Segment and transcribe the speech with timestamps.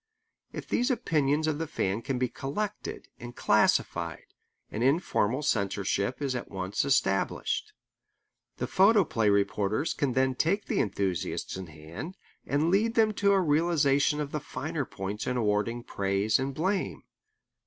[0.51, 4.25] If these opinions of the fan can be collected and classified,
[4.71, 7.73] an informal censorship is at once established.
[8.57, 12.17] The photoplay reporters can then take the enthusiasts in hand
[12.47, 17.03] and lead them to a realization of the finer points in awarding praise and blame.